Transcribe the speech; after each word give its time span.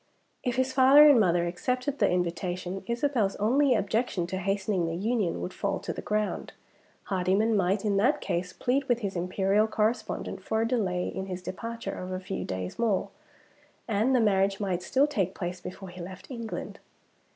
If 0.43 0.55
his 0.55 0.73
father 0.73 1.07
and 1.07 1.19
mother 1.19 1.45
accepted 1.45 1.99
the 1.99 2.09
invitation, 2.09 2.83
Isabel's 2.87 3.35
only 3.35 3.75
objection 3.75 4.25
to 4.25 4.39
hastening 4.39 4.87
the 4.87 4.95
union 4.95 5.41
would 5.41 5.53
fall 5.53 5.77
to 5.79 5.93
the 5.93 6.01
ground. 6.01 6.53
Hardyman 7.03 7.55
might, 7.55 7.85
in 7.85 7.97
that 7.97 8.19
case, 8.19 8.51
plead 8.51 8.85
with 8.85 9.01
his 9.01 9.15
Imperial 9.15 9.67
correspondent 9.67 10.41
for 10.41 10.61
a 10.63 10.67
delay 10.67 11.07
in 11.07 11.27
his 11.27 11.43
departure 11.43 11.93
of 11.93 12.11
a 12.11 12.19
few 12.19 12.43
days 12.43 12.79
more; 12.79 13.09
and 13.87 14.15
the 14.15 14.19
marriage 14.19 14.59
might 14.59 14.81
still 14.81 15.05
take 15.05 15.35
place 15.35 15.61
before 15.61 15.89
he 15.89 16.01
left 16.01 16.31
England. 16.31 16.79